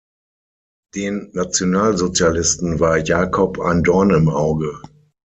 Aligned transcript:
Den 0.95 1.29
Nationalsozialisten 1.33 2.79
war 2.79 2.97
Jacob 2.97 3.59
ein 3.59 3.83
Dorn 3.83 4.09
im 4.09 4.29
Auge. 4.29 4.81